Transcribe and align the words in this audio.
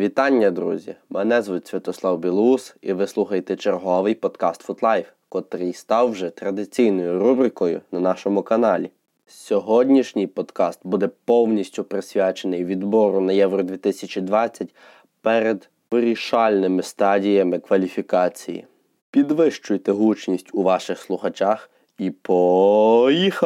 Вітання, 0.00 0.50
друзі! 0.50 0.94
Мене 1.10 1.42
звуть 1.42 1.66
Святослав 1.66 2.18
Білус, 2.18 2.76
і 2.82 2.92
ви 2.92 3.06
слухаєте 3.06 3.56
черговий 3.56 4.14
подкаст 4.14 4.68
Footlife, 4.68 5.04
котрий 5.28 5.72
став 5.72 6.10
вже 6.10 6.30
традиційною 6.30 7.18
рубрикою 7.18 7.80
на 7.92 8.00
нашому 8.00 8.42
каналі. 8.42 8.90
Сьогоднішній 9.26 10.26
подкаст 10.26 10.80
буде 10.84 11.08
повністю 11.24 11.84
присвячений 11.84 12.64
відбору 12.64 13.20
на 13.20 13.32
Євро 13.32 13.62
2020 13.62 14.74
перед 15.20 15.68
вирішальними 15.90 16.82
стадіями 16.82 17.58
кваліфікації. 17.58 18.66
Підвищуйте 19.10 19.92
гучність 19.92 20.50
у 20.52 20.62
ваших 20.62 20.98
слухачах 20.98 21.70
і 21.98 22.10
поїхали! 22.10 23.36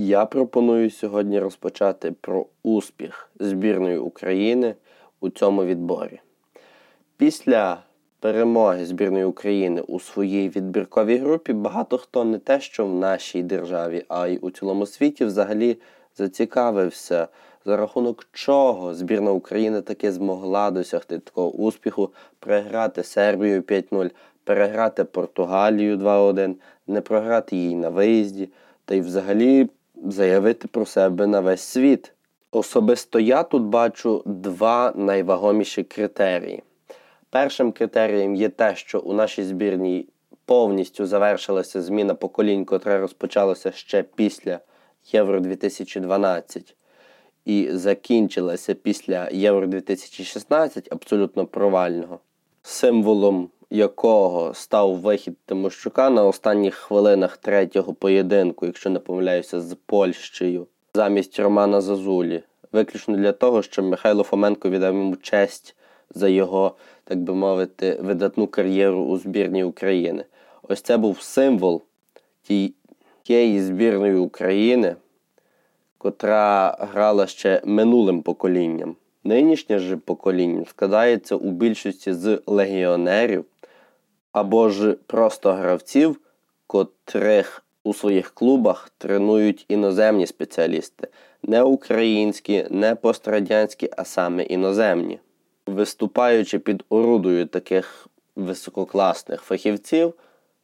Я 0.00 0.26
пропоную 0.26 0.90
сьогодні 0.90 1.38
розпочати 1.38 2.12
про 2.12 2.46
успіх 2.62 3.30
збірної 3.40 3.98
України 3.98 4.74
у 5.20 5.30
цьому 5.30 5.64
відборі. 5.64 6.20
Після 7.16 7.78
перемоги 8.20 8.86
збірної 8.86 9.24
України 9.24 9.80
у 9.80 10.00
своїй 10.00 10.48
відбірковій 10.48 11.16
групі 11.16 11.52
багато 11.52 11.98
хто 11.98 12.24
не 12.24 12.38
те, 12.38 12.60
що 12.60 12.86
в 12.86 12.94
нашій 12.94 13.42
державі, 13.42 14.04
а 14.08 14.28
й 14.28 14.38
у 14.42 14.50
цілому 14.50 14.86
світі 14.86 15.24
взагалі 15.24 15.76
зацікавився, 16.16 17.28
за 17.64 17.76
рахунок 17.76 18.28
чого 18.32 18.94
збірна 18.94 19.30
України 19.30 19.82
таки 19.82 20.12
змогла 20.12 20.70
досягти 20.70 21.18
такого 21.18 21.50
успіху, 21.50 22.10
переграти 22.38 23.02
Сербію 23.02 23.60
5-0, 23.60 24.10
переграти 24.44 25.04
Португалію 25.04 25.96
2-1, 25.96 26.54
не 26.86 27.00
програти 27.00 27.56
їй 27.56 27.74
на 27.74 27.88
виїзді, 27.88 28.48
та 28.84 28.94
й 28.94 29.00
взагалі 29.00 29.68
заявити 30.04 30.68
про 30.68 30.86
себе 30.86 31.26
на 31.26 31.40
весь 31.40 31.60
світ. 31.60 32.12
Особисто 32.50 33.20
я 33.20 33.42
тут 33.42 33.62
бачу 33.62 34.22
два 34.26 34.92
найвагоміші 34.96 35.82
критерії. 35.82 36.62
Першим 37.30 37.72
критерієм 37.72 38.34
є 38.34 38.48
те, 38.48 38.76
що 38.76 39.00
у 39.00 39.12
нашій 39.12 39.44
збірній 39.44 40.08
повністю 40.44 41.06
завершилася 41.06 41.82
зміна 41.82 42.14
поколінь, 42.14 42.64
котра 42.64 42.98
розпочалася 42.98 43.72
ще 43.72 44.02
після 44.02 44.60
Євро 45.12 45.40
2012 45.40 46.76
і 47.44 47.68
закінчилася 47.72 48.74
після 48.74 49.28
Євро 49.32 49.66
2016 49.66 50.88
абсолютно 50.92 51.46
провального, 51.46 52.20
символом 52.62 53.50
якого 53.70 54.54
став 54.54 54.94
вихід 54.96 55.36
Тимощука 55.46 56.10
на 56.10 56.24
останніх 56.24 56.74
хвилинах 56.74 57.36
третього 57.36 57.94
поєдинку, 57.94 58.66
якщо 58.66 58.90
не 58.90 58.98
помиляюся, 58.98 59.60
з 59.60 59.74
Польщею, 59.86 60.66
замість 60.94 61.40
Романа 61.40 61.80
Зазулі. 61.80 62.42
Виключно 62.72 63.16
для 63.16 63.32
того, 63.32 63.62
щоб 63.62 63.84
Михайло 63.84 64.22
Фоменко 64.22 64.70
віддав 64.70 64.94
йому 64.94 65.16
честь 65.16 65.76
за 66.14 66.28
його, 66.28 66.74
так 67.04 67.18
би 67.18 67.34
мовити, 67.34 67.98
видатну 68.02 68.46
кар'єру 68.46 69.04
у 69.04 69.18
збірній 69.18 69.64
України. 69.64 70.24
Ось 70.62 70.82
це 70.82 70.96
був 70.96 71.20
символ 71.22 71.82
тієї 73.22 73.60
збірної 73.60 74.14
України, 74.14 74.96
котра 75.98 76.76
грала 76.80 77.26
ще 77.26 77.62
минулим 77.64 78.22
поколінням. 78.22 78.96
Нинішнє 79.24 79.78
ж 79.78 79.96
покоління 79.96 80.64
складається 80.68 81.36
у 81.36 81.50
більшості 81.50 82.12
з 82.12 82.40
легіонерів 82.46 83.44
або 84.32 84.68
ж 84.68 84.96
просто 85.06 85.52
гравців, 85.52 86.20
котрих 86.66 87.64
у 87.84 87.94
своїх 87.94 88.30
клубах 88.30 88.90
тренують 88.98 89.64
іноземні 89.68 90.26
спеціалісти, 90.26 91.08
не 91.42 91.62
українські, 91.62 92.66
не 92.70 92.94
пострадянські, 92.94 93.90
а 93.96 94.04
саме 94.04 94.42
іноземні. 94.42 95.18
Виступаючи 95.66 96.58
під 96.58 96.84
орудою 96.88 97.46
таких 97.46 98.08
висококласних 98.36 99.42
фахівців, 99.42 100.14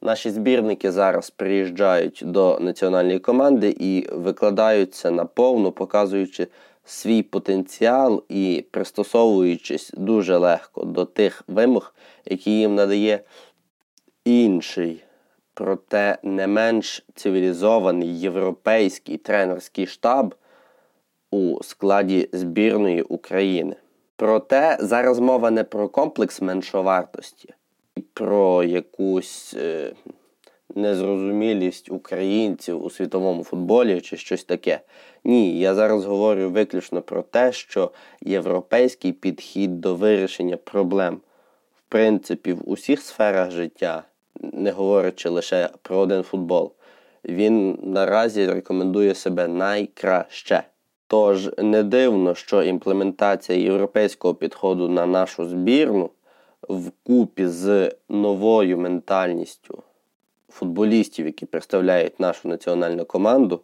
наші 0.03 0.31
збірники 0.31 0.93
зараз 0.93 1.31
приїжджають 1.31 2.23
до 2.27 2.59
національної 2.61 3.19
команди 3.19 3.77
і 3.79 4.07
викладаються 4.13 5.11
наповну, 5.11 5.73
показуючи 5.73 6.47
свій 6.85 7.23
потенціал 7.23 8.23
і 8.29 8.65
пристосовуючись 8.71 9.91
дуже 9.97 10.37
легко 10.37 10.85
до 10.85 11.05
тих 11.05 11.43
вимог, 11.49 11.95
які 12.25 12.51
їм 12.51 12.75
надає 12.75 13.21
інший, 14.25 15.05
проте 15.55 16.19
не 16.23 16.47
менш 16.47 17.07
цивілізований 17.15 18.21
європейський 18.21 19.17
тренерський 19.17 19.87
штаб 19.87 20.35
у 21.31 21.62
складі 21.62 22.29
збірної 22.33 23.03
України. 23.03 23.77
Проте 24.17 24.79
зараз 24.81 25.19
мова 25.19 25.51
не 25.51 25.65
про 25.65 25.89
комплекс 25.89 26.41
меншовартості, 26.41 27.55
про 28.12 28.65
якусь 28.65 29.55
е, 29.59 29.93
незрозумілість 30.75 31.91
українців 31.91 32.85
у 32.85 32.91
світовому 32.91 33.45
футболі 33.45 34.01
чи 34.01 34.17
щось 34.17 34.45
таке. 34.45 34.81
Ні, 35.25 35.59
я 35.59 35.75
зараз 35.75 36.05
говорю 36.05 36.51
виключно 36.51 37.03
про 37.03 37.23
те, 37.23 37.53
що 37.53 37.91
європейський 38.21 39.12
підхід 39.12 39.81
до 39.81 39.95
вирішення 39.95 40.56
проблем, 40.56 41.21
в 41.77 41.83
принципі, 41.89 42.53
в 42.53 42.71
усіх 42.71 43.01
сферах 43.01 43.51
життя 43.51 44.05
не 44.41 44.71
говорячи 44.71 45.28
лише 45.28 45.71
про 45.83 45.97
один 45.97 46.22
футбол, 46.22 46.72
він 47.25 47.78
наразі 47.83 48.47
рекомендує 48.47 49.15
себе 49.15 49.49
найкраще. 49.49 50.62
Тож 51.06 51.50
не 51.59 51.83
дивно, 51.83 52.34
що 52.34 52.62
імплементація 52.62 53.59
європейського 53.59 54.34
підходу 54.34 54.89
на 54.89 55.06
нашу 55.06 55.49
збірну 55.49 56.11
вкупі 56.69 57.47
з 57.47 57.93
новою 58.09 58.78
ментальністю 58.78 59.83
футболістів, 60.49 61.27
які 61.27 61.47
представляють 61.47 62.21
нашу 62.21 62.49
національну 62.49 63.05
команду 63.05 63.61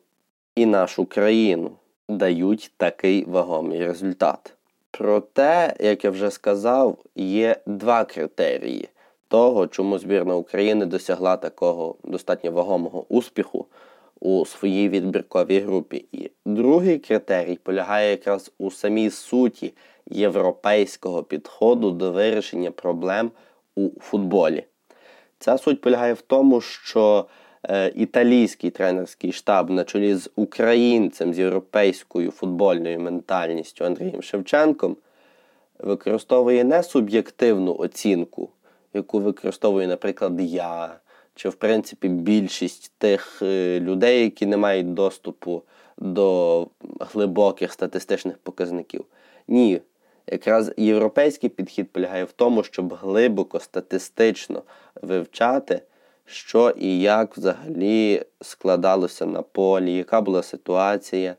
і 0.55 0.67
нашу 0.67 1.05
країну, 1.05 1.71
дають 2.09 2.73
такий 2.77 3.25
вагомий 3.25 3.87
результат. 3.87 4.55
Проте, 4.91 5.75
як 5.81 6.05
я 6.05 6.11
вже 6.11 6.31
сказав, 6.31 6.99
є 7.15 7.57
два 7.67 8.05
критерії, 8.05 8.89
того, 9.31 9.67
чому 9.67 9.99
збірна 9.99 10.35
України 10.35 10.87
досягла 10.87 11.37
такого 11.37 11.95
достатньо 12.05 12.53
вагомого 12.53 13.07
успіху 13.09 13.67
у 14.21 14.47
своїй 14.47 14.89
відбірковій 14.89 15.61
групі. 15.61 16.05
І 16.13 16.31
другий 16.47 16.99
критерій 16.99 17.59
полягає 17.63 18.11
якраз 18.11 18.53
у 18.59 18.71
самій 18.71 19.11
суті 19.11 19.75
європейського 20.11 21.23
підходу 21.23 21.91
до 21.91 22.13
вирішення 22.13 22.71
проблем 22.71 23.31
у 23.77 23.91
футболі. 24.01 24.65
Ця 25.39 25.59
суть 25.59 25.81
полягає 25.81 26.13
в 26.13 26.21
тому, 26.21 26.61
що 26.61 27.27
е, 27.63 27.93
італійський 27.97 28.71
тренерський 28.71 29.33
штаб 29.33 29.71
на 29.71 29.85
чолі 29.85 30.15
з 30.15 30.31
українцем 30.37 31.35
з 31.35 31.39
європейською 31.39 32.31
футбольною 32.31 33.01
ментальністю 33.01 33.85
Андрієм 33.85 34.23
Шевченком 34.23 34.97
використовує 35.79 36.65
не 36.65 36.83
суб'єктивну 36.83 37.77
оцінку 37.79 38.51
яку 38.95 39.21
використовую, 39.21 39.89
наприклад, 39.89 40.41
я, 40.41 41.01
чи, 41.35 41.49
в 41.49 41.55
принципі, 41.55 42.09
більшість 42.09 42.93
тих 42.99 43.43
е, 43.43 43.81
людей, 43.81 44.23
які 44.23 44.47
не 44.47 44.57
мають 44.57 44.95
доступу 44.95 45.63
до 45.99 46.67
глибоких 47.01 47.73
статистичних 47.73 48.39
показників. 48.39 49.05
Ні. 49.49 49.81
Якраз 50.27 50.73
європейський 50.77 51.51
підхід 51.51 51.93
полягає 51.93 52.25
в 52.25 52.33
тому, 52.33 52.63
щоб 52.63 52.95
глибоко 52.95 53.61
статистично 53.61 54.63
вивчати, 55.03 55.83
що 56.25 56.71
і 56.71 57.01
як 57.01 57.37
взагалі 57.37 58.23
складалося 58.41 59.27
на 59.27 59.43
полі, 59.43 59.95
яка 59.95 60.21
була 60.21 60.43
ситуація. 60.43 61.37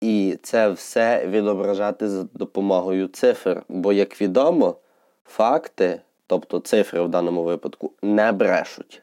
І 0.00 0.38
це 0.42 0.70
все 0.70 1.26
відображати 1.26 2.08
за 2.08 2.22
допомогою 2.34 3.08
цифр. 3.08 3.62
Бо, 3.68 3.92
як 3.92 4.20
відомо, 4.20 4.76
факти 5.24 6.00
тобто 6.28 6.60
цифри 6.60 7.00
в 7.00 7.08
даному 7.08 7.44
випадку, 7.44 7.92
не 8.02 8.32
брешуть. 8.32 9.02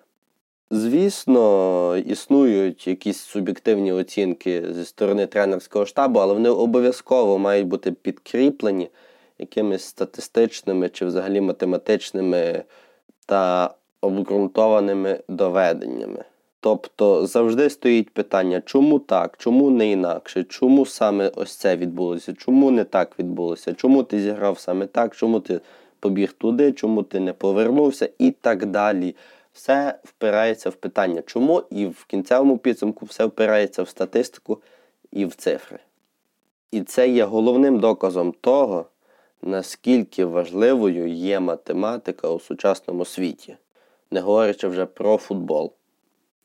Звісно, 0.72 1.98
існують 2.06 2.88
якісь 2.88 3.20
суб'єктивні 3.20 3.94
оцінки 3.94 4.74
зі 4.74 4.86
сторони 4.86 5.28
тренерського 5.28 5.86
штабу, 5.86 6.20
але 6.20 6.34
вони 6.34 6.50
обов'язково 6.50 7.38
мають 7.38 7.68
бути 7.68 7.92
підкріплені 7.92 8.90
якимись 9.40 9.84
статистичними 9.84 10.90
чи 10.90 11.06
взагалі 11.06 11.42
математичними 11.42 12.64
та 13.26 13.74
обґрунтованими 14.02 15.20
доведеннями. 15.28 16.24
Тобто 16.60 17.28
завжди 17.28 17.70
стоїть 17.70 18.10
питання, 18.10 18.62
чому 18.66 19.00
так, 19.00 19.36
чому 19.38 19.70
не 19.70 19.92
інакше, 19.92 20.44
чому 20.44 20.86
саме 20.86 21.32
ось 21.36 21.56
це 21.56 21.76
відбулося, 21.76 22.34
чому 22.34 22.72
не 22.72 22.84
так 22.84 23.20
відбулося, 23.20 23.74
чому 23.74 24.04
ти 24.04 24.20
зіграв 24.20 24.60
саме 24.60 24.86
так, 24.88 25.16
чому 25.16 25.40
ти 25.40 25.60
побіг 26.06 26.34
туди, 26.34 26.72
чому 26.72 27.04
ти 27.04 27.20
не 27.20 27.34
повернувся 27.34 28.10
і 28.20 28.32
так 28.32 28.66
далі. 28.66 29.16
Все 29.54 30.00
впирається 30.04 30.70
в 30.70 30.74
питання, 30.76 31.22
чому, 31.26 31.64
і 31.70 31.86
в 31.86 32.06
кінцевому 32.06 32.58
підсумку 32.58 33.06
все 33.06 33.26
впирається 33.26 33.84
в 33.84 33.90
статистику 33.90 34.62
і 35.12 35.26
в 35.26 35.36
цифри. 35.36 35.80
І 36.72 36.82
це 36.82 37.10
є 37.10 37.24
головним 37.24 37.80
доказом 37.80 38.34
того, 38.42 38.86
наскільки 39.42 40.26
важливою 40.26 41.08
є 41.08 41.40
математика 41.40 42.30
у 42.30 42.40
сучасному 42.40 43.06
світі, 43.06 43.58
не 44.12 44.20
говорячи 44.20 44.68
вже 44.68 44.86
про 44.86 45.18
футбол. 45.18 45.74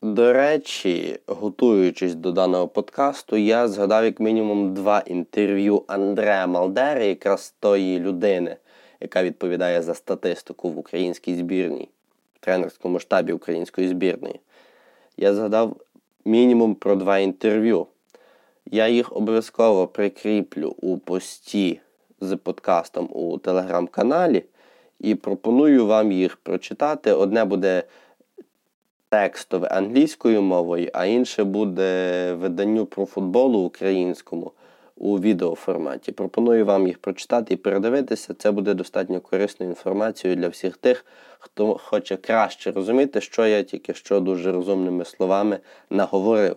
До 0.02 0.32
речі, 0.32 1.18
готуючись 1.26 2.14
до 2.14 2.32
даного 2.32 2.68
подкасту, 2.68 3.36
я 3.36 3.68
згадав 3.68 4.04
як 4.04 4.20
мінімум 4.20 4.74
два 4.74 5.02
інтерв'ю 5.06 5.84
Андрея 5.86 6.46
Малдери, 6.46 7.06
якраз 7.06 7.54
тої 7.60 8.00
людини, 8.00 8.56
яка 9.00 9.22
відповідає 9.22 9.82
за 9.82 9.94
статистику 9.94 10.70
в 10.70 10.78
українській 10.78 11.34
збірній, 11.34 11.88
в 12.34 12.38
тренерському 12.44 12.98
штабі 12.98 13.32
української 13.32 13.88
збірної. 13.88 14.40
Я 15.16 15.34
згадав 15.34 15.76
мінімум 16.24 16.74
про 16.74 16.96
два 16.96 17.18
інтерв'ю. 17.18 17.86
Я 18.66 18.88
їх 18.88 19.16
обов'язково 19.16 19.86
прикріплю 19.86 20.74
у 20.78 20.98
пості 20.98 21.80
з 22.20 22.36
подкастом 22.36 23.08
у 23.12 23.38
телеграм-каналі 23.38 24.44
і 24.98 25.14
пропоную 25.14 25.86
вам 25.86 26.12
їх 26.12 26.36
прочитати. 26.36 27.12
Одне 27.12 27.44
буде 27.44 27.82
текстове 29.08 29.68
англійською 29.68 30.42
мовою, 30.42 30.90
а 30.92 31.06
інше 31.06 31.44
буде 31.44 32.32
виданню 32.34 32.86
про 32.86 33.06
футбол 33.06 33.56
українському 33.56 34.52
у 35.00 35.20
відеоформаті. 35.20 36.12
Пропоную 36.12 36.64
вам 36.64 36.86
їх 36.86 36.98
прочитати 36.98 37.54
і 37.54 37.56
передивитися. 37.56 38.34
Це 38.34 38.50
буде 38.50 38.74
достатньо 38.74 39.20
корисною 39.20 39.72
інформацією 39.72 40.40
для 40.40 40.48
всіх 40.48 40.76
тих, 40.76 41.04
хто 41.38 41.78
хоче 41.78 42.16
краще 42.16 42.72
розуміти, 42.72 43.20
що 43.20 43.46
я 43.46 43.62
тільки 43.62 43.94
що 43.94 44.20
дуже 44.20 44.52
розумними 44.52 45.04
словами 45.04 45.58
наговорив. 45.90 46.56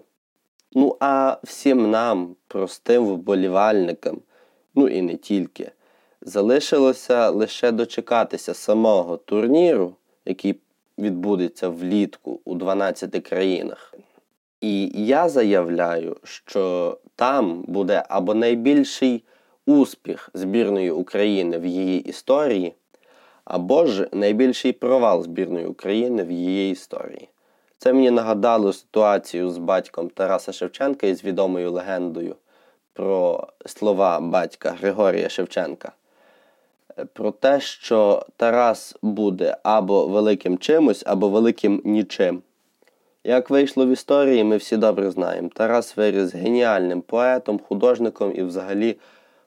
Ну, 0.71 0.97
а 0.99 1.37
всім 1.43 1.91
нам, 1.91 2.35
простим 2.47 3.05
вболівальникам, 3.05 4.21
ну 4.75 4.87
і 4.87 5.01
не 5.01 5.15
тільки, 5.15 5.71
залишилося 6.21 7.29
лише 7.29 7.71
дочекатися 7.71 8.53
самого 8.53 9.17
турніру, 9.17 9.95
який 10.25 10.59
відбудеться 10.97 11.69
влітку 11.69 12.39
у 12.45 12.55
12 12.55 13.27
країнах. 13.27 13.93
І 14.63 14.91
я 15.05 15.29
заявляю, 15.29 16.17
що 16.23 16.97
там 17.15 17.63
буде 17.67 18.03
або 18.09 18.33
найбільший 18.33 19.23
успіх 19.65 20.29
збірної 20.33 20.91
України 20.91 21.57
в 21.57 21.65
її 21.65 21.99
історії, 21.99 22.73
або 23.45 23.85
ж 23.85 24.09
найбільший 24.11 24.71
провал 24.71 25.23
збірної 25.23 25.65
України 25.65 26.23
в 26.23 26.31
її 26.31 26.71
історії. 26.71 27.29
Це 27.77 27.93
мені 27.93 28.11
нагадало 28.11 28.73
ситуацію 28.73 29.49
з 29.49 29.57
батьком 29.57 30.09
Тараса 30.09 30.51
Шевченка 30.51 31.07
із 31.07 31.23
відомою 31.23 31.71
легендою 31.71 32.35
про 32.93 33.47
слова 33.65 34.19
батька 34.19 34.75
Григорія 34.79 35.29
Шевченка. 35.29 35.91
Про 37.13 37.31
те, 37.31 37.59
що 37.59 38.25
Тарас 38.37 38.95
буде 39.01 39.57
або 39.63 40.07
великим 40.07 40.57
чимось, 40.57 41.03
або 41.05 41.29
великим 41.29 41.81
нічим. 41.85 42.41
Як 43.25 43.49
вийшло 43.49 43.85
в 43.85 43.89
історії, 43.89 44.43
ми 44.43 44.57
всі 44.57 44.77
добре 44.77 45.11
знаємо. 45.11 45.49
Тарас 45.53 45.97
виріс 45.97 46.35
геніальним 46.35 47.01
поетом, 47.01 47.59
художником 47.59 48.33
і 48.35 48.43
взагалі 48.43 48.97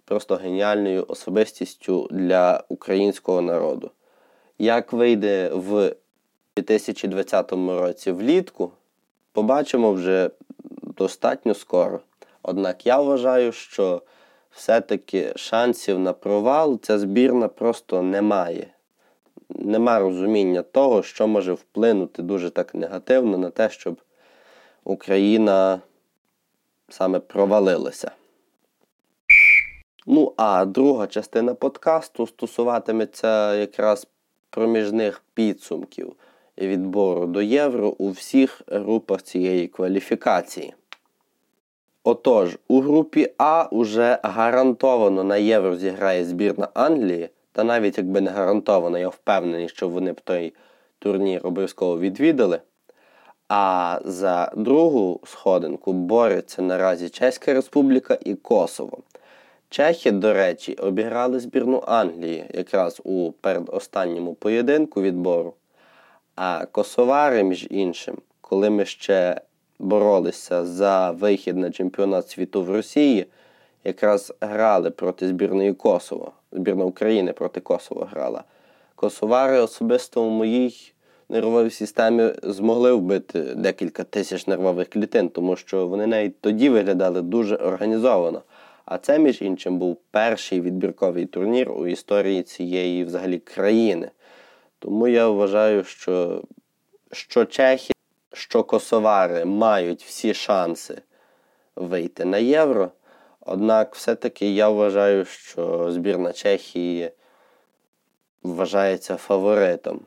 просто 0.05 0.37
геніальною 0.37 1.05
особистістю 1.08 2.08
для 2.11 2.64
українського 2.69 3.40
народу. 3.40 3.90
Як 4.58 4.93
вийде 4.93 5.50
в 5.55 5.94
2020 6.56 7.52
році 7.52 8.12
влітку, 8.12 8.73
побачимо 9.32 9.93
вже 9.93 10.31
достатньо 10.82 11.55
скоро. 11.55 12.00
Однак 12.43 12.87
я 12.87 13.00
вважаю, 13.00 13.52
що 13.52 14.02
все-таки 14.50 15.32
шансів 15.37 15.99
на 15.99 16.12
провал 16.12 16.81
ця 16.82 16.99
збірна 16.99 17.49
просто 17.49 18.02
немає. 18.02 18.67
Нема 19.48 19.98
розуміння 19.98 20.62
того, 20.62 21.02
що 21.02 21.26
може 21.26 21.52
вплинути 21.52 22.22
дуже 22.22 22.50
так 22.50 22.75
негативно 22.75 23.38
на 23.38 23.50
те, 23.50 23.70
щоб 23.70 24.00
Україна 24.84 25.81
саме 26.88 27.20
провалилася. 27.20 28.10
Ну, 30.06 30.32
а 30.37 30.64
друга 30.64 31.06
частина 31.06 31.54
подкасту 31.54 32.26
стосуватиметься 32.26 33.54
якраз 33.54 34.06
проміжних 34.50 35.22
підсумків 35.34 36.12
відбору 36.58 37.26
до 37.26 37.42
євро 37.42 37.88
у 37.88 38.10
всіх 38.10 38.62
групах 38.66 39.22
цієї 39.22 39.69
кваліфікації. 39.69 40.75
Отож, 42.04 42.58
у 42.69 42.81
групі 42.81 43.32
А 43.38 43.69
уже 43.70 44.19
гарантовано 44.22 45.25
на 45.25 45.37
євро 45.37 45.76
зіграє 45.76 46.25
збірна 46.25 46.69
Англії, 46.75 47.28
та 47.56 47.64
навіть 47.64 47.98
якби 47.98 48.20
не 48.20 48.30
гарантовано, 48.30 48.98
я 48.98 49.08
впевнений, 49.08 49.68
що 49.68 49.88
вони 49.88 50.12
б 50.12 50.20
той 50.20 50.54
турнір 50.98 51.40
обов'язково 51.44 51.98
відвідали. 51.98 52.60
А 53.48 53.98
за 54.04 54.52
другу 54.56 55.20
сходинку 55.24 55.92
бореться 55.92 56.62
наразі 56.62 57.08
Чеська 57.08 57.54
Республіка 57.54 58.18
і 58.24 58.34
Косово. 58.34 58.98
Чехи, 59.70 60.10
до 60.10 60.32
речі, 60.32 60.74
обіграли 60.74 61.40
збірну 61.40 61.84
Англії 61.86 62.44
якраз 62.54 63.00
у 63.04 63.32
передостанньому 63.32 64.34
поєдинку 64.34 65.02
відбору. 65.02 65.54
А 66.34 66.66
косовари, 66.66 67.42
між 67.42 67.66
іншим, 67.70 68.16
коли 68.40 68.70
ми 68.70 68.84
ще 68.84 69.40
боролися 69.78 70.64
за 70.64 71.10
вихід 71.10 71.56
на 71.56 71.70
чемпіонат 71.70 72.28
світу 72.28 72.62
в 72.62 72.70
Росії, 72.70 73.26
якраз 73.84 74.32
грали 74.40 74.90
проти 74.90 75.28
збірної 75.28 75.72
Косово. 75.72 76.32
Збірна 76.56 76.84
України 76.84 77.32
проти 77.32 77.60
Косово 77.60 78.08
грала. 78.10 78.44
Косовари 78.94 79.58
особисто 79.58 80.22
у 80.22 80.30
моїй 80.30 80.92
нервовій 81.28 81.70
системі 81.70 82.32
змогли 82.42 82.92
вбити 82.92 83.42
декілька 83.42 84.04
тисяч 84.04 84.46
нервових 84.46 84.88
клітин, 84.88 85.28
тому 85.28 85.56
що 85.56 85.86
вони 85.86 86.06
навіть 86.06 86.40
тоді 86.40 86.68
виглядали 86.68 87.22
дуже 87.22 87.56
організовано. 87.56 88.42
А 88.84 88.98
це, 88.98 89.18
між 89.18 89.42
іншим, 89.42 89.78
був 89.78 89.96
перший 90.10 90.60
відбірковий 90.60 91.26
турнір 91.26 91.72
у 91.72 91.86
історії 91.86 92.42
цієї 92.42 93.04
взагалі 93.04 93.38
країни. 93.38 94.10
Тому 94.78 95.08
я 95.08 95.28
вважаю, 95.28 95.84
що, 95.84 96.42
що 97.12 97.44
Чехи, 97.44 97.92
що 98.32 98.64
Косовари 98.64 99.44
мають 99.44 100.02
всі 100.02 100.34
шанси 100.34 101.02
вийти 101.76 102.25
на 102.25 102.38
євро. 102.38 102.90
Однак, 103.48 103.94
все-таки 103.94 104.54
я 104.54 104.68
вважаю, 104.68 105.24
що 105.24 105.92
збірна 105.92 106.32
Чехії 106.32 107.10
вважається 108.42 109.16
фаворитом. 109.16 110.00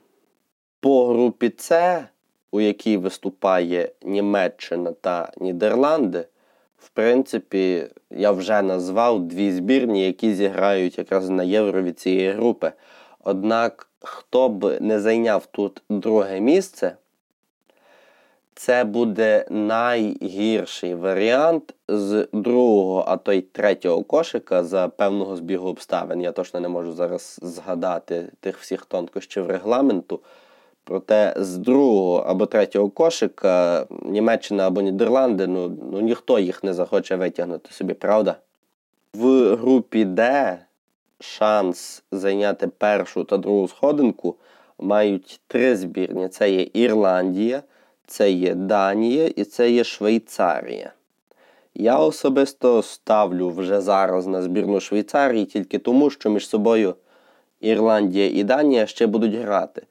По 0.79 1.07
групі 1.07 1.53
С, 1.57 2.03
у 2.51 2.61
якій 2.61 2.97
виступає 2.97 3.91
Німеччина 4.01 4.91
та 4.91 5.31
Нідерланди, 5.37 6.25
в 6.77 6.89
принципі, 6.89 7.87
я 8.11 8.31
вже 8.31 8.61
назвав 8.61 9.27
дві 9.27 9.51
збірні, 9.51 10.05
які 10.05 10.33
зіграють 10.33 10.97
якраз 10.97 11.29
на 11.29 11.43
євро 11.43 11.81
від 11.81 11.99
цієї 11.99 12.31
групи. 12.31 12.71
Однак, 13.23 13.89
хто 13.99 14.49
б 14.49 14.79
не 14.79 14.99
зайняв 14.99 15.45
тут 15.45 15.81
друге 15.89 16.39
місце, 16.39 16.95
це 18.59 18.83
буде 18.83 19.45
найгірший 19.49 20.95
варіант 20.95 21.75
з 21.87 22.27
другого, 22.33 23.05
а 23.07 23.17
то 23.17 23.33
й 23.33 23.41
третього 23.41 24.03
кошика 24.03 24.63
за 24.63 24.87
певного 24.87 25.35
збігу 25.35 25.69
обставин. 25.69 26.21
Я 26.21 26.31
точно 26.31 26.59
не 26.59 26.69
можу 26.69 26.93
зараз 26.93 27.39
згадати 27.41 28.31
тих 28.39 28.57
всіх 28.57 28.85
тонкощів 28.85 29.47
регламенту. 29.47 30.19
Проте 30.83 31.33
з 31.37 31.57
другого 31.57 32.17
або 32.17 32.45
третього 32.45 32.89
кошика 32.89 33.85
Німеччина 33.89 34.67
або 34.67 34.81
Нідерланди, 34.81 35.47
ну, 35.47 35.77
ну 35.91 35.99
ніхто 36.01 36.39
їх 36.39 36.63
не 36.63 36.73
захоче 36.73 37.15
витягнути 37.15 37.71
собі, 37.71 37.93
правда? 37.93 38.35
В 39.13 39.55
групі 39.55 40.05
Д 40.05 40.57
шанс 41.19 42.03
зайняти 42.11 42.67
першу 42.67 43.23
та 43.23 43.37
другу 43.37 43.67
сходинку 43.67 44.35
мають 44.79 45.41
три 45.47 45.75
збірні: 45.75 46.27
це 46.27 46.51
є 46.51 46.69
Ірландія, 46.73 47.63
це 48.09 48.31
є 48.31 48.55
Данія 48.55 49.27
і 49.35 49.43
це 49.43 49.71
є 49.71 49.83
Швейцарія. 49.83 50.93
Я 51.75 51.97
особисто 51.97 52.81
ставлю 52.81 53.49
вже 53.49 53.81
зараз 53.81 54.27
на 54.27 54.41
збірну 54.41 54.79
Швейцарії 54.79 55.45
тільки 55.45 55.79
тому, 55.79 56.09
що 56.09 56.29
між 56.29 56.47
собою 56.47 56.95
Ірландія 57.59 58.29
і 58.33 58.43
Данія 58.43 58.85
ще 58.85 59.07
будуть 59.07 59.35
грати. 59.35 59.81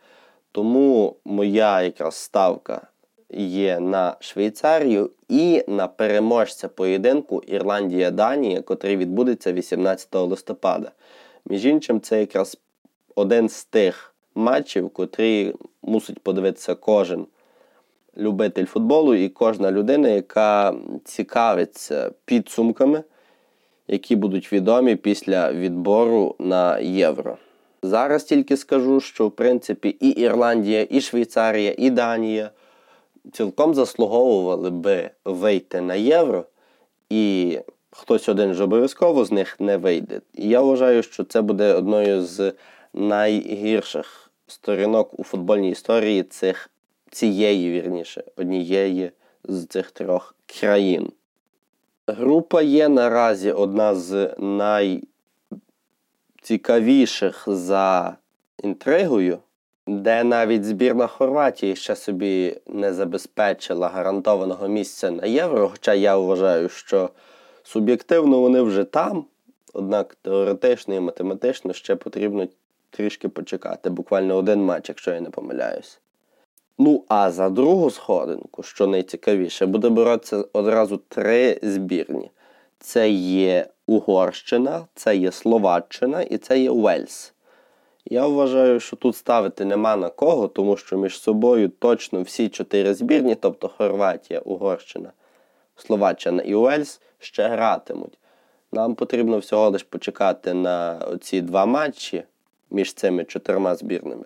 Тому 0.53 1.17
моя 1.25 1.83
якраз 1.83 2.15
ставка 2.15 2.87
є 3.31 3.81
на 3.81 4.17
Швейцарію 4.21 5.11
і 5.29 5.65
на 5.69 5.89
переможця 5.89 6.69
поєдинку 6.69 7.43
Ірландія-Данія, 7.47 8.63
котрий 8.63 8.97
відбудеться 8.97 9.53
18 9.53 10.15
листопада. 10.15 10.91
Між 11.45 11.67
іншим, 11.67 12.01
це 12.01 12.21
якраз 12.21 12.59
один 13.15 13.49
з 13.49 13.65
тих 13.65 14.15
матчів, 14.35 14.91
котрі 14.91 15.55
мусить 15.83 16.19
подивитися 16.19 16.75
кожен 16.75 17.27
любитель 18.19 18.65
футболу 18.65 19.15
і 19.15 19.29
кожна 19.29 19.73
людина, 19.73 20.09
яка 20.09 20.75
цікавиться 21.05 22.11
підсумками 22.25 23.03
які 23.89 24.17
будуть 24.17 24.53
відомі 24.53 24.97
після 24.97 25.53
відбору 25.53 26.35
на 26.39 26.79
євро. 26.79 27.37
Зараз 27.83 28.25
тільки 28.25 28.57
скажу, 28.57 29.01
що 29.01 29.29
в 29.29 29.31
принципі 29.31 29.89
і 29.89 30.09
Ірландія, 30.09 30.87
і 30.91 31.01
Швейцарія, 31.01 31.75
і 31.79 31.91
Данія 31.91 32.51
цілком 33.33 33.75
заслуговували 33.75 34.71
би 34.71 35.11
вийти 35.25 35.81
на 35.81 35.95
євро, 35.95 36.45
і 37.11 37.59
хтось 37.91 38.29
один 38.29 38.55
ж 38.55 38.65
обов'язково 38.65 39.25
з 39.25 39.33
них 39.33 39.61
не 39.61 39.77
вийде. 39.77 40.21
І 40.35 40.49
я 40.49 40.61
вважаю, 40.61 41.03
що 41.03 41.25
це 41.25 41.43
буде 41.43 41.75
одною 41.75 42.23
з 42.23 42.53
найгірших 42.95 44.31
сторінок 44.47 45.21
у 45.21 45.25
футбольній 45.25 45.71
історії 45.71 46.23
цих, 46.23 46.71
цієї 47.11 47.71
вірніше, 47.71 48.25
однієї 48.37 49.11
з 49.45 49.67
цих 49.67 49.91
трьох 49.91 50.35
країн. 50.47 51.13
Група 52.07 52.63
є 52.63 52.89
наразі 52.89 53.53
одна 53.53 53.95
з 53.95 54.35
найцікавіших 56.39 57.45
за 57.47 58.17
інтригою, 58.63 59.39
де 59.87 60.25
навіть 60.25 60.65
збірна 60.65 61.07
Хорватії 61.07 61.77
ще 61.77 61.97
собі 61.97 62.57
не 62.67 62.95
забезпечила 62.95 63.89
гарантованого 63.89 64.69
місця 64.69 65.11
на 65.11 65.27
євро. 65.27 65.69
Хоча 65.69 65.95
я 65.95 66.17
вважаю, 66.17 66.69
що 66.69 67.11
суб'єктивно 67.63 68.41
вони 68.41 68.63
вже 68.63 68.85
там, 68.85 69.25
однак 69.73 70.15
теоретично 70.15 70.95
і 70.95 71.01
математично 71.01 71.73
ще 71.73 71.97
потрібно 71.97 72.49
трішки 72.91 73.29
почекати, 73.29 73.91
буквально 73.91 74.37
один 74.37 74.65
матч, 74.65 74.89
якщо 74.89 75.11
я 75.11 75.21
не 75.21 75.31
помиляюсь. 75.31 76.01
Ну, 76.81 77.05
а 77.09 77.31
за 77.31 77.51
другу 77.51 77.91
сходинку, 77.91 78.63
що 78.63 78.87
найцікавіше, 78.87 79.67
буде 79.67 79.89
боротися 79.89 80.45
одразу 80.53 80.97
три 80.97 81.59
збірні. 81.63 82.31
Це 82.79 83.11
є 83.11 83.67
Угорщина, 83.87 84.87
це 84.95 85.17
є 85.17 85.33
Словаччина 85.33 86.23
і 86.23 86.39
це 86.39 86.59
є 86.59 86.71
Уельс. 86.71 87.33
Я 88.05 88.27
вважаю, 88.27 88.81
що 88.81 88.97
тут 88.97 89.17
ставити 89.17 89.65
нема 89.65 89.97
на 89.97 90.09
кого, 90.09 90.49
тому 90.49 90.77
що 90.77 90.97
між 90.97 91.21
собою 91.21 91.69
точно 91.69 92.23
всі 92.23 92.49
чотири 92.49 92.95
збірні, 92.95 93.35
тобто 93.35 93.69
Хорватія, 93.69 94.41
Угорщина, 94.41 95.13
Словаччина 95.77 96.43
і 96.43 96.55
Уельс, 96.55 97.01
ще 97.19 97.49
гратимуть. 97.49 98.19
Нам 98.73 98.95
потрібно 98.95 99.39
всього 99.39 99.71
лиш 99.71 99.83
почекати 99.83 100.55
на 100.55 101.01
ці 101.21 101.41
два 101.41 101.67
матчі 101.67 102.25
між 102.71 102.93
цими 102.93 103.25
чотирма 103.25 103.75
збірними. 103.75 104.25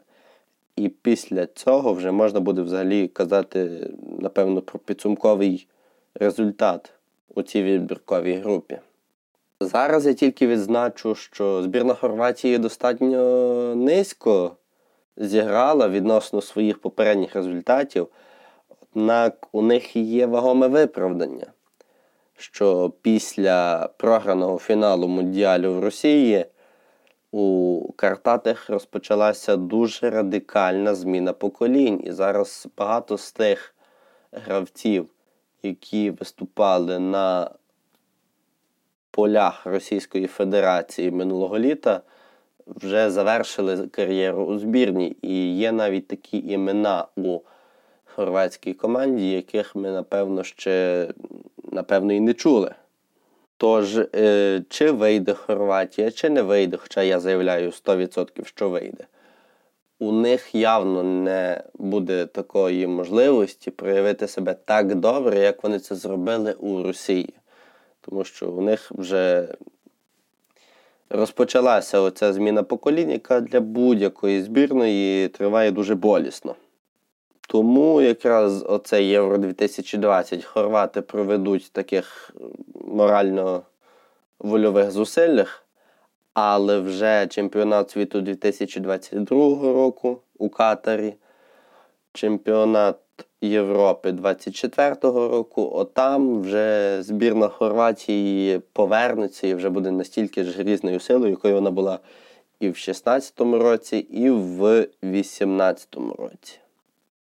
І 0.76 0.88
після 0.88 1.46
цього 1.46 1.92
вже 1.92 2.10
можна 2.10 2.40
буде 2.40 2.62
взагалі 2.62 3.08
казати, 3.08 3.90
напевно, 4.18 4.62
про 4.62 4.78
підсумковий 4.78 5.68
результат 6.14 6.92
у 7.34 7.42
цій 7.42 7.62
відбірковій 7.62 8.34
групі. 8.34 8.78
Зараз 9.60 10.06
я 10.06 10.12
тільки 10.12 10.46
відзначу, 10.46 11.14
що 11.14 11.62
збірна 11.62 11.94
Хорватії 11.94 12.58
достатньо 12.58 13.74
низько 13.74 14.56
зіграла 15.16 15.88
відносно 15.88 16.40
своїх 16.40 16.78
попередніх 16.78 17.36
результатів, 17.36 18.08
однак 18.68 19.48
у 19.52 19.62
них 19.62 19.96
є 19.96 20.26
вагоме 20.26 20.68
виправдання, 20.68 21.46
що 22.36 22.92
після 23.02 23.88
програного 23.96 24.58
фіналу 24.58 25.08
Мундіалю 25.08 25.74
в 25.74 25.80
Росії 25.80 26.44
у 27.32 27.92
Картатах 27.96 28.70
розпочалася 28.70 29.56
дуже 29.56 30.10
радикальна 30.10 30.94
зміна 30.94 31.32
поколінь. 31.32 32.02
І 32.04 32.12
зараз 32.12 32.68
багато 32.76 33.18
з 33.18 33.32
тих 33.32 33.74
гравців, 34.32 35.08
які 35.62 36.10
виступали 36.10 36.98
на 36.98 37.50
полях 39.10 39.66
Російської 39.66 40.26
Федерації 40.26 41.10
минулого 41.10 41.58
літа, 41.58 42.00
вже 42.66 43.10
завершили 43.10 43.88
кар'єру 43.88 44.44
у 44.44 44.58
збірні. 44.58 45.16
І 45.22 45.56
є 45.56 45.72
навіть 45.72 46.08
такі 46.08 46.38
імена 46.38 47.06
у 47.16 47.40
хорватській 48.04 48.74
команді, 48.74 49.30
яких 49.30 49.76
ми, 49.76 49.90
напевно, 49.90 50.44
ще 50.44 51.08
напевно 51.72 52.12
і 52.12 52.20
не 52.20 52.34
чули. 52.34 52.74
Тож, 53.62 53.96
е, 53.96 54.62
чи 54.68 54.90
вийде 54.90 55.34
Хорватія, 55.34 56.10
чи 56.10 56.30
не 56.30 56.42
вийде, 56.42 56.76
хоча 56.76 57.02
я 57.02 57.20
заявляю 57.20 57.70
100%, 57.70 58.44
що 58.44 58.68
вийде. 58.68 59.04
У 59.98 60.12
них 60.12 60.54
явно 60.54 61.02
не 61.02 61.62
буде 61.74 62.26
такої 62.26 62.86
можливості 62.86 63.70
проявити 63.70 64.28
себе 64.28 64.54
так 64.64 64.94
добре, 64.94 65.38
як 65.38 65.62
вони 65.62 65.78
це 65.78 65.94
зробили 65.94 66.52
у 66.52 66.82
Росії. 66.82 67.34
Тому 68.00 68.24
що 68.24 68.50
у 68.50 68.60
них 68.60 68.92
вже 68.94 69.48
розпочалася 71.10 72.00
оця 72.00 72.32
зміна 72.32 72.62
поколінь, 72.62 73.10
яка 73.10 73.40
для 73.40 73.60
будь-якої 73.60 74.42
збірної 74.42 75.28
триває 75.28 75.70
дуже 75.70 75.94
болісно. 75.94 76.54
Тому 77.52 78.00
якраз 78.00 78.64
оце 78.68 79.04
Євро 79.04 79.38
2020 79.38 80.44
хорвати 80.44 81.02
проведуть 81.02 81.72
таких 81.72 82.30
морально 82.74 83.62
вольових 84.38 84.90
зусиллях, 84.90 85.64
але 86.34 86.78
вже 86.78 87.26
чемпіонат 87.26 87.90
світу 87.90 88.20
2022 88.20 89.36
року 89.62 90.18
у 90.38 90.48
Катарі, 90.48 91.14
чемпіонат 92.12 92.98
Європи 93.40 94.12
24 94.12 94.94
року, 95.02 95.70
отам 95.74 96.40
вже 96.40 96.98
збірна 97.02 97.48
Хорватії 97.48 98.58
повернеться 98.72 99.46
і 99.46 99.54
вже 99.54 99.70
буде 99.70 99.90
настільки 99.90 100.44
ж 100.44 100.58
грізною 100.58 101.00
силою, 101.00 101.30
якою 101.30 101.54
вона 101.54 101.70
була 101.70 101.98
і 102.60 102.68
в 102.68 102.72
2016 102.72 103.40
році, 103.40 103.96
і 103.96 104.30
в 104.30 104.58
2018 105.02 105.96
році. 106.18 106.61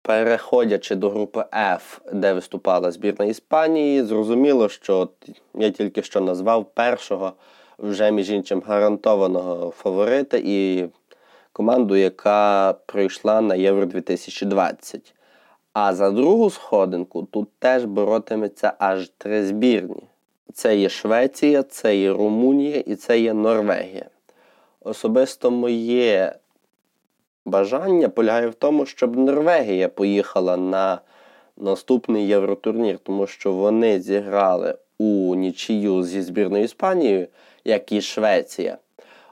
Переходячи 0.09 0.95
до 0.95 1.09
групи 1.09 1.43
F, 1.53 1.99
де 2.13 2.33
виступала 2.33 2.91
збірна 2.91 3.25
Іспанії, 3.25 4.03
зрозуміло, 4.03 4.69
що 4.69 5.09
я 5.55 5.69
тільки 5.69 6.03
що 6.03 6.21
назвав 6.21 6.65
першого, 6.65 7.33
вже 7.79 8.11
між 8.11 8.29
іншим 8.31 8.63
гарантованого 8.67 9.71
фаворита 9.71 10.37
і 10.43 10.89
команду, 11.53 11.95
яка 11.95 12.75
пройшла 12.85 13.41
на 13.41 13.55
Євро 13.55 13.85
2020. 13.85 15.13
А 15.73 15.95
за 15.95 16.11
другу 16.11 16.49
сходинку 16.49 17.27
тут 17.31 17.49
теж 17.59 17.85
боротиметься 17.85 18.73
аж 18.79 19.11
три 19.17 19.45
збірні: 19.45 20.03
це 20.53 20.77
є 20.77 20.89
Швеція, 20.89 21.63
це 21.63 21.97
є 21.97 22.13
Румунія 22.13 22.77
і 22.77 22.95
це 22.95 23.19
є 23.19 23.33
Норвегія. 23.33 24.05
Особисто 24.81 25.51
моє 25.51 26.35
бажання 27.45 28.09
полягає 28.09 28.47
в 28.47 28.53
тому, 28.53 28.85
щоб 28.85 29.17
Норвегія 29.17 29.89
поїхала 29.89 30.57
на 30.57 31.01
наступний 31.57 32.27
євротурнір, 32.27 32.97
тому 32.97 33.27
що 33.27 33.53
вони 33.53 34.01
зіграли 34.01 34.75
у 34.97 35.35
нічию 35.35 36.03
зі 36.03 36.21
збірною 36.21 36.63
Іспанією, 36.63 37.27
як 37.65 37.91
і 37.91 38.01
Швеція. 38.01 38.77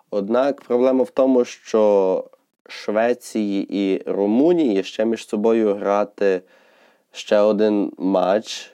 Однак 0.10 0.62
проблема 0.62 1.04
в 1.04 1.10
тому, 1.10 1.46
що 1.46 2.24
Швеції 2.68 3.68
і 3.70 4.04
Румунії 4.06 4.84
ще 4.84 5.06
між 5.06 5.28
собою 5.28 5.76
грати 5.76 6.42
ще 7.12 7.40
один 7.40 7.92
матч 7.98 8.72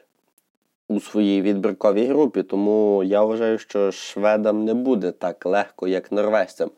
у 0.88 1.00
своїй 1.00 1.42
відбірковій 1.42 2.06
групі. 2.06 2.44
Тому 2.44 3.04
я 3.04 3.24
вважаю, 3.24 3.58
що 3.58 3.92
шведам 3.92 4.66
не 4.66 4.74
буде 4.74 5.12
так 5.12 5.46
легко, 5.46 5.88
як 5.88 6.12
норвежцям. 6.12 6.72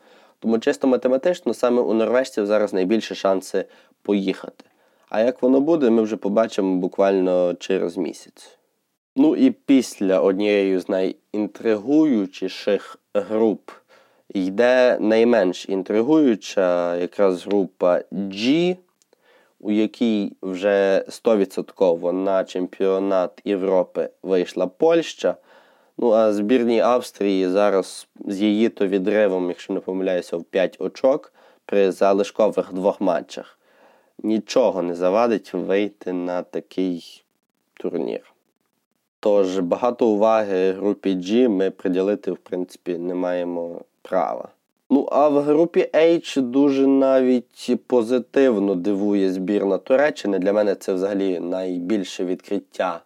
Тому 0.46 0.58
чисто 0.58 0.86
математично 0.86 1.54
саме 1.54 1.82
у 1.82 1.94
норвежців 1.94 2.46
зараз 2.46 2.72
найбільші 2.72 3.14
шанси 3.14 3.64
поїхати. 4.02 4.64
А 5.08 5.20
як 5.20 5.42
воно 5.42 5.60
буде, 5.60 5.90
ми 5.90 6.02
вже 6.02 6.16
побачимо 6.16 6.76
буквально 6.76 7.54
через 7.54 7.96
місяць. 7.96 8.58
Ну 9.16 9.36
і 9.36 9.50
після 9.50 10.20
однієї 10.20 10.78
з 10.78 10.88
найінтригуючіших 10.88 12.98
груп 13.14 13.70
йде 14.28 14.98
найменш 15.00 15.68
інтригуюча 15.68 16.96
якраз 16.96 17.46
група 17.46 18.00
G, 18.12 18.76
у 19.60 19.72
якій 19.72 20.32
вже 20.42 21.04
100% 21.08 22.12
на 22.12 22.44
чемпіонат 22.44 23.40
Європи 23.44 24.10
вийшла 24.22 24.66
Польща. 24.66 25.36
Ну, 25.98 26.10
а 26.10 26.32
збірній 26.32 26.80
Австрії 26.80 27.48
зараз 27.48 28.08
з 28.26 28.42
її 28.42 28.68
то 28.68 28.86
відривом, 28.86 29.48
якщо 29.48 29.72
не 29.72 29.80
помиляюся, 29.80 30.36
в 30.36 30.44
5 30.44 30.76
очок 30.78 31.32
при 31.66 31.92
залишкових 31.92 32.72
двох 32.72 33.00
матчах. 33.00 33.58
Нічого 34.22 34.82
не 34.82 34.94
завадить 34.94 35.54
вийти 35.54 36.12
на 36.12 36.42
такий 36.42 37.24
турнір. 37.74 38.32
Тож 39.20 39.58
багато 39.58 40.06
уваги 40.06 40.72
групі 40.72 41.16
G 41.16 41.48
ми 41.48 41.70
приділити, 41.70 42.32
в 42.32 42.36
принципі, 42.36 42.98
не 42.98 43.14
маємо 43.14 43.80
права. 44.02 44.48
Ну, 44.90 45.08
а 45.12 45.28
в 45.28 45.40
групі 45.40 45.90
H 45.94 46.40
дуже 46.40 46.86
навіть 46.86 47.80
позитивно 47.86 48.74
дивує 48.74 49.32
збірна 49.32 49.78
Туреччини. 49.78 50.38
Для 50.38 50.52
мене 50.52 50.74
це 50.74 50.94
взагалі 50.94 51.40
найбільше 51.40 52.24
відкриття 52.24 53.00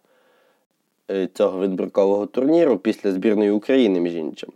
цього 1.33 1.59
відбіркового 1.59 2.25
турніру 2.25 2.77
після 2.77 3.11
збірної 3.11 3.51
України, 3.51 3.99
між 3.99 4.15
іншим. 4.15 4.51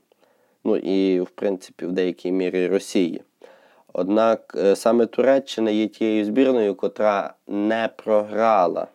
Ну 0.63 0.77
і, 0.77 1.21
в 1.21 1.29
принципі, 1.29 1.85
в 1.85 1.91
деякій 1.91 2.31
мірі 2.31 2.67
Росії. 2.67 3.21
Однак 3.93 4.55
е, 4.57 4.75
саме 4.75 5.05
Туреччина 5.05 5.71
є 5.71 5.87
тією 5.87 6.25
збірною, 6.25 6.75
котра 6.75 7.33
не 7.47 7.89
програла 7.95 8.87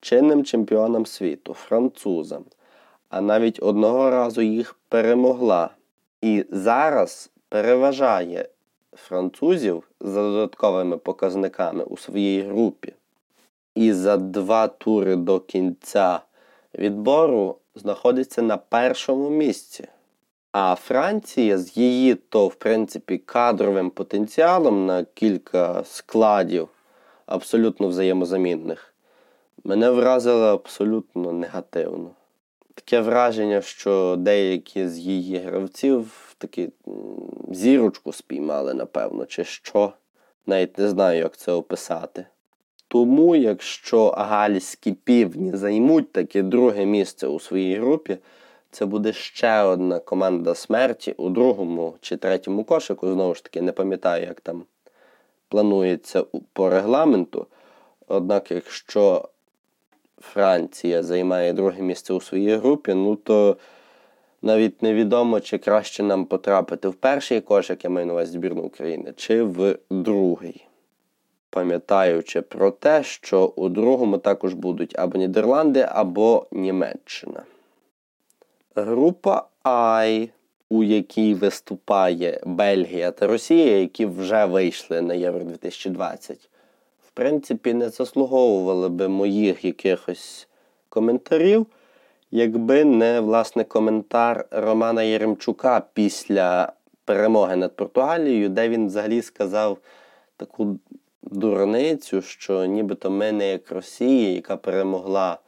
чинним 0.00 0.44
чемпіонам 0.44 1.06
світу, 1.06 1.54
французам, 1.54 2.44
а 3.10 3.20
навіть 3.20 3.62
одного 3.62 4.10
разу 4.10 4.42
їх 4.42 4.76
перемогла. 4.88 5.70
І 6.22 6.44
зараз 6.50 7.30
переважає 7.48 8.48
французів 8.92 9.82
за 10.00 10.22
додатковими 10.22 10.96
показниками 10.96 11.84
у 11.84 11.96
своїй 11.96 12.42
групі. 12.42 12.92
І 13.74 13.92
за 13.92 14.16
два 14.16 14.68
тури 14.68 15.16
до 15.16 15.40
кінця 15.40 16.20
відбору 16.74 17.56
знаходиться 17.74 18.42
на 18.42 18.56
першому 18.56 19.30
місці. 19.30 19.88
А 20.52 20.74
Франція 20.74 21.58
з 21.58 21.76
її, 21.76 22.14
то, 22.14 22.46
в 22.46 22.54
принципі, 22.54 23.18
кадровим 23.18 23.90
потенціалом 23.90 24.86
на 24.86 25.04
кілька 25.04 25.84
складів 25.84 26.68
абсолютно 27.26 27.88
взаємозамінних, 27.88 28.94
мене 29.64 29.90
вразило 29.90 30.46
абсолютно 30.46 31.32
негативно. 31.32 32.10
Таке 32.74 33.00
враження, 33.00 33.62
що 33.62 34.16
деякі 34.18 34.88
з 34.88 34.98
її 34.98 35.36
гравців 35.36 36.34
таки 36.38 36.70
зірочку 37.50 38.12
спіймали, 38.12 38.74
напевно, 38.74 39.26
чи 39.26 39.44
що. 39.44 39.92
Навіть 40.46 40.78
не 40.78 40.88
знаю, 40.88 41.18
як 41.18 41.36
це 41.36 41.52
описати. 41.52 42.26
Тому, 42.88 43.36
якщо 43.36 44.08
гальські 44.08 44.92
півні 44.92 45.56
займуть 45.56 46.12
таке 46.12 46.42
друге 46.42 46.86
місце 46.86 47.26
у 47.26 47.40
своїй 47.40 47.76
групі, 47.76 48.18
це 48.70 48.86
буде 48.86 49.12
ще 49.12 49.62
одна 49.62 49.98
команда 49.98 50.54
смерті 50.54 51.14
у 51.16 51.28
другому 51.28 51.94
чи 52.00 52.16
третьому 52.16 52.64
кошику. 52.64 53.12
Знову 53.12 53.34
ж 53.34 53.44
таки, 53.44 53.62
не 53.62 53.72
пам'ятаю, 53.72 54.26
як 54.26 54.40
там 54.40 54.62
планується 55.48 56.24
по 56.52 56.70
регламенту. 56.70 57.46
Однак, 58.08 58.50
якщо 58.50 59.28
Франція 60.20 61.02
займає 61.02 61.52
друге 61.52 61.82
місце 61.82 62.14
у 62.14 62.20
своїй 62.20 62.56
групі, 62.56 62.94
ну 62.94 63.16
то 63.16 63.56
навіть 64.42 64.82
невідомо, 64.82 65.40
чи 65.40 65.58
краще 65.58 66.02
нам 66.02 66.24
потрапити 66.24 66.88
в 66.88 66.94
перший 66.94 67.40
кошик, 67.40 67.84
я 67.84 67.90
маю 67.90 68.06
на 68.06 68.12
увазі 68.12 68.32
збірну 68.32 68.62
України, 68.62 69.12
чи 69.16 69.42
в 69.42 69.78
другий. 69.90 70.67
Пам'ятаючи 71.50 72.42
про 72.42 72.70
те, 72.70 73.02
що 73.02 73.52
у 73.56 73.68
другому 73.68 74.18
також 74.18 74.54
будуть 74.54 74.98
або 74.98 75.18
Нідерланди, 75.18 75.86
або 75.88 76.46
Німеччина. 76.52 77.42
Група 78.74 79.46
I, 79.64 80.28
у 80.68 80.84
якій 80.84 81.34
виступає 81.34 82.40
Бельгія 82.46 83.10
та 83.10 83.26
Росія, 83.26 83.80
які 83.80 84.06
вже 84.06 84.44
вийшли 84.44 85.00
на 85.00 85.14
Євро 85.14 85.44
2020, 85.44 86.48
в 87.06 87.10
принципі, 87.10 87.74
не 87.74 87.88
заслуговували 87.88 88.88
би 88.88 89.08
моїх 89.08 89.64
якихось 89.64 90.48
коментарів, 90.88 91.66
якби 92.30 92.84
не 92.84 93.20
власне 93.20 93.64
коментар 93.64 94.46
Романа 94.50 95.02
Єремчука 95.02 95.82
після 95.92 96.72
перемоги 97.04 97.56
над 97.56 97.76
Португалією, 97.76 98.48
де 98.48 98.68
він 98.68 98.86
взагалі 98.86 99.22
сказав 99.22 99.78
таку 100.36 100.78
дурницю, 101.22 102.22
що 102.22 102.64
нібито 102.64 103.10
ми 103.10 103.32
не 103.32 103.50
як 103.50 103.70
Росія, 103.70 104.32
яка 104.32 104.56
перемогла. 104.56 105.38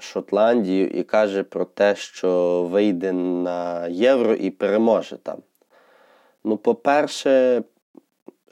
Шотландію 0.00 0.88
і 0.88 1.02
каже 1.02 1.42
про 1.42 1.64
те, 1.64 1.96
що 1.96 2.62
вийде 2.70 3.12
на 3.12 3.86
євро 3.86 4.34
і 4.34 4.50
переможе 4.50 5.16
там. 5.16 5.38
Ну, 6.44 6.56
по-перше, 6.56 7.62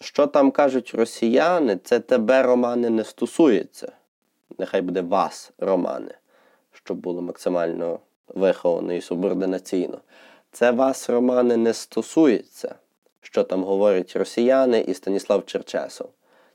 що 0.00 0.26
там 0.26 0.50
кажуть 0.50 0.94
росіяни, 0.94 1.78
це 1.84 2.00
тебе, 2.00 2.42
Романи, 2.42 2.90
не 2.90 3.04
стосується. 3.04 3.92
Нехай 4.58 4.80
буде 4.80 5.00
вас, 5.00 5.52
Романи, 5.58 6.14
щоб 6.72 6.96
було 6.96 7.22
максимально 7.22 7.98
виховано 8.28 8.92
і 8.92 9.00
субординаційно. 9.00 10.00
Це 10.52 10.70
вас, 10.70 11.10
Романи, 11.10 11.56
не 11.56 11.74
стосується, 11.74 12.74
що 13.20 13.44
там 13.44 13.64
говорять 13.64 14.16
росіяни 14.16 14.80
і 14.80 14.94
Станіслав 14.94 15.46
Черчесов. 15.46 16.10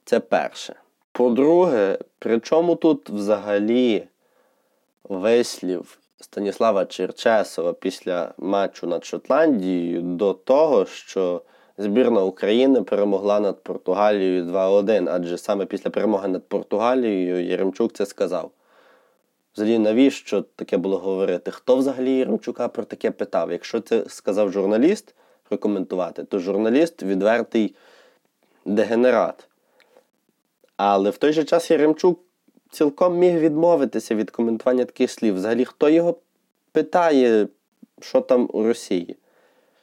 Це 0.06 0.20
перше. 0.20 0.76
По-друге, 1.12 1.98
при 2.20 2.40
чому 2.40 2.76
тут 2.76 3.10
взагалі 3.10 4.08
вислів 5.04 5.98
Станіслава 6.20 6.86
Черчесова 6.86 7.74
після 7.74 8.34
матчу 8.38 8.88
над 8.88 9.06
Шотландією 9.06 10.02
до 10.02 10.34
того, 10.34 10.86
що 10.86 11.42
збірна 11.78 12.24
України 12.24 12.82
перемогла 12.82 13.40
над 13.40 13.64
Португалією 13.64 14.46
2-1, 14.46 15.10
адже 15.12 15.38
саме 15.38 15.66
після 15.66 15.90
перемоги 15.90 16.28
над 16.28 16.48
Португалією 16.48 17.46
Єремчук 17.46 17.94
це 17.94 18.06
сказав. 18.06 18.52
Взагалі, 19.56 19.80
навіщо 19.80 20.42
таке 20.42 20.78
було 20.78 20.98
говорити? 20.98 21.52
Хто 21.52 21.76
взагалі 21.76 22.12
Єремчука 22.12 22.68
про 22.68 22.84
таке 22.84 23.12
питав? 23.12 23.52
Якщо 23.52 23.80
це 23.80 24.04
сказав 24.08 24.52
журналіст 24.52 25.16
прокоментувати, 25.44 26.24
то 26.24 26.40
журналіст 26.40 27.04
відвертий 27.04 27.76
дегенерат. 28.66 29.48
Але 30.84 31.10
в 31.10 31.17
той 31.17 31.34
же 31.34 31.44
час 31.44 31.72
Єремчук 31.72 32.20
цілком 32.72 33.17
міг 33.17 33.39
відмовитися 33.39 34.15
від 34.15 34.32
коментування 34.32 34.86
таких 34.86 35.12
слів. 35.12 35.36
Взагалі, 35.36 35.65
хто 35.65 35.89
його 35.89 36.15
питає, 36.72 37.48
що 38.00 38.22
там 38.22 38.50
у 38.54 38.63
Росії? 38.63 39.15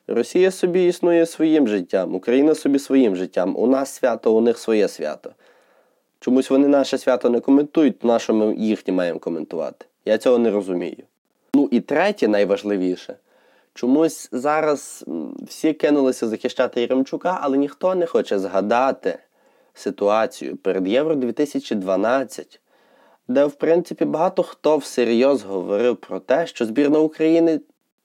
Росія 0.07 0.51
собі 0.51 0.87
існує 0.87 1.27
своїм 1.27 1.69
життям, 1.69 2.15
Україна 2.15 2.55
собі 2.55 2.79
своїм 2.79 3.17
життям. 3.17 3.57
У 3.57 3.67
нас 3.67 3.95
свято, 3.95 4.35
у 4.35 4.41
них 4.41 4.59
своє 4.59 4.89
свято. 4.89 5.31
Чомусь 6.21 6.51
вони 6.51 6.69
наше 6.69 6.99
свято 6.99 7.31
не 7.31 7.41
коментують, 7.41 7.99
то 7.99 8.09
на 8.09 8.19
що 8.19 8.35
ми 8.35 8.55
їхнє 8.55 8.95
маємо 8.95 9.19
коментувати. 9.19 9.87
Я 10.05 10.19
цього 10.19 10.39
не 10.39 10.51
розумію. 10.51 11.03
Ну 11.55 11.69
і 11.71 11.81
третє, 11.81 12.29
найважливіше, 12.29 13.17
чомусь 13.75 14.29
зараз 14.33 15.05
всі 15.43 15.73
кинулися 15.73 16.29
захищати 16.29 16.81
Єремчука, 16.81 17.39
але 17.43 17.59
ніхто 17.59 17.95
не 17.95 18.07
хоче 18.07 18.39
згадати 18.39 19.19
ситуацію 19.79 20.57
перед 20.57 20.89
Євро 20.89 21.15
2012, 21.15 22.61
де, 23.29 23.45
в 23.45 23.53
принципі, 23.53 24.05
багато 24.05 24.43
хто 24.43 24.77
всерйоз 24.77 25.43
говорив 25.43 25.97
про 25.97 26.21
те, 26.21 26.47
що 26.47 26.67
збірна 26.67 26.99
України 26.99 27.61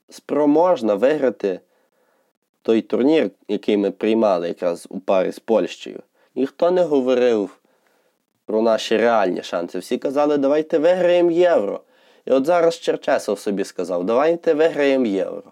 спроможна 0.10 0.96
виграти 0.96 1.60
той 2.62 2.82
турнір, 2.82 3.32
який 3.48 3.78
ми 3.78 3.92
приймали 3.92 4.48
якраз 4.48 4.88
у 4.90 5.00
парі 5.00 5.32
з 5.32 5.40
Польщею. 5.40 6.00
Ніхто 6.36 6.72
не 6.72 6.84
говорив 6.84 7.60
про 8.46 8.62
наші 8.62 8.98
реальні 8.98 9.44
шанси. 9.44 9.80
Всі 9.80 9.98
казали, 9.98 10.38
давайте 10.38 10.78
виграємо 10.78 11.32
євро. 11.32 11.82
І 12.26 12.32
от 12.32 12.46
зараз 12.46 12.80
Черчесов 12.80 13.40
собі 13.40 13.64
сказав, 13.64 14.04
давайте 14.04 14.54
виграємо 14.54 15.06
євро. 15.06 15.52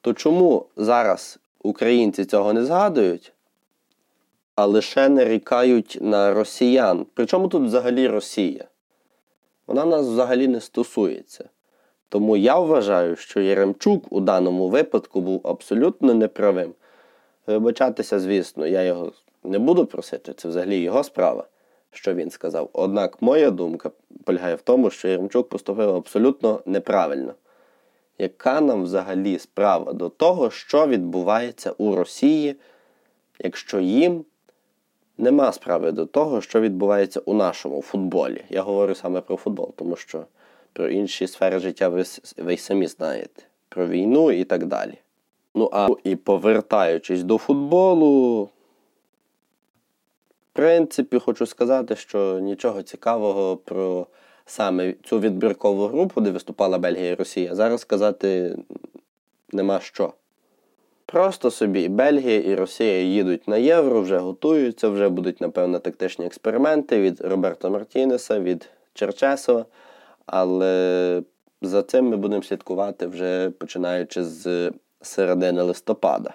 То 0.00 0.12
чому 0.12 0.66
зараз 0.76 1.38
українці 1.62 2.24
цього 2.24 2.52
не 2.52 2.64
згадують, 2.64 3.32
а 4.54 4.66
лише 4.66 5.08
нарікають 5.08 5.98
на 6.00 6.34
росіян? 6.34 7.06
Причому 7.14 7.48
тут 7.48 7.62
взагалі 7.62 8.08
Росія? 8.08 8.64
Вона 9.66 9.84
нас 9.84 10.06
взагалі 10.06 10.48
не 10.48 10.60
стосується. 10.60 11.48
Тому 12.08 12.36
я 12.36 12.58
вважаю, 12.58 13.16
що 13.16 13.40
Єремчук 13.40 14.12
у 14.12 14.20
даному 14.20 14.68
випадку 14.68 15.20
був 15.20 15.40
абсолютно 15.44 16.14
неправим. 16.14 16.74
Вибачатися, 17.46 18.20
звісно, 18.20 18.66
я 18.66 18.82
його 18.82 19.12
не 19.44 19.58
буду 19.58 19.86
просити, 19.86 20.32
це 20.32 20.48
взагалі 20.48 20.78
його 20.78 21.04
справа, 21.04 21.44
що 21.90 22.14
він 22.14 22.30
сказав. 22.30 22.70
Однак 22.72 23.22
моя 23.22 23.50
думка 23.50 23.90
полягає 24.24 24.54
в 24.54 24.60
тому, 24.62 24.90
що 24.90 25.08
Єремчук 25.08 25.48
поступив 25.48 25.94
абсолютно 25.94 26.60
неправильно. 26.66 27.34
Яка 28.18 28.60
нам 28.60 28.82
взагалі 28.82 29.38
справа 29.38 29.92
до 29.92 30.08
того, 30.08 30.50
що 30.50 30.86
відбувається 30.86 31.72
у 31.78 31.96
Росії, 31.96 32.56
якщо 33.38 33.80
їм 33.80 34.24
нема 35.18 35.52
справи 35.52 35.92
до 35.92 36.06
того, 36.06 36.40
що 36.40 36.60
відбувається 36.60 37.20
у 37.20 37.34
нашому 37.34 37.82
футболі? 37.82 38.44
Я 38.50 38.62
говорю 38.62 38.94
саме 38.94 39.20
про 39.20 39.36
футбол, 39.36 39.74
тому 39.76 39.96
що 39.96 40.24
про 40.72 40.88
інші 40.88 41.26
сфери 41.26 41.58
життя 41.58 41.88
ви, 41.88 42.04
ви 42.36 42.56
самі 42.56 42.86
знаєте, 42.86 43.42
про 43.68 43.86
війну 43.86 44.32
і 44.32 44.44
так 44.44 44.66
далі. 44.66 44.98
Ну, 45.54 45.70
а 45.72 45.88
і 46.04 46.16
повертаючись 46.16 47.22
до 47.22 47.38
футболу, 47.38 48.42
в 48.42 48.50
принципі, 50.52 51.18
хочу 51.18 51.46
сказати, 51.46 51.96
що 51.96 52.40
нічого 52.40 52.82
цікавого 52.82 53.56
про 53.56 54.06
саме 54.46 54.94
цю 55.04 55.20
відбіркову 55.20 55.86
групу, 55.86 56.20
де 56.20 56.30
виступала 56.30 56.78
Бельгія 56.78 57.10
і 57.10 57.14
Росія, 57.14 57.54
зараз 57.54 57.80
сказати 57.80 58.58
нема 59.52 59.80
що. 59.80 60.12
Просто 61.06 61.50
собі 61.50 61.88
Бельгія 61.88 62.40
і 62.40 62.54
Росія 62.54 63.00
їдуть 63.00 63.48
на 63.48 63.56
євро, 63.56 64.00
вже 64.00 64.18
готуються, 64.18 64.88
вже 64.88 65.08
будуть, 65.08 65.40
напевно, 65.40 65.78
тактичні 65.78 66.26
експерименти 66.26 67.00
від 67.00 67.20
Роберта 67.20 67.70
Мартінеса, 67.70 68.40
від 68.40 68.68
Черчесова. 68.94 69.64
Але 70.26 71.22
за 71.62 71.82
цим 71.82 72.08
ми 72.08 72.16
будемо 72.16 72.42
слідкувати 72.42 73.06
вже 73.06 73.50
починаючи 73.50 74.24
з 74.24 74.72
середини 75.00 75.62
листопада. 75.62 76.34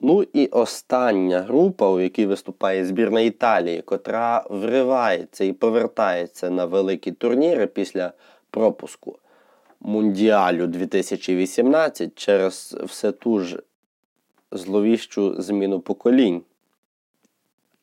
Ну 0.00 0.22
і 0.32 0.46
остання 0.46 1.40
група, 1.40 1.90
у 1.90 2.00
якій 2.00 2.26
виступає 2.26 2.86
збірна 2.86 3.20
Італії, 3.20 3.82
котра 3.82 4.46
вривається 4.50 5.44
і 5.44 5.52
повертається 5.52 6.50
на 6.50 6.64
великі 6.64 7.12
турніри 7.12 7.66
після 7.66 8.12
пропуску 8.50 9.18
Мундіалю 9.80 10.66
2018 10.66 12.18
через 12.18 12.76
все 12.84 13.12
ту 13.12 13.40
ж 13.40 13.62
зловіщу 14.52 15.42
зміну 15.42 15.80
поколінь. 15.80 16.42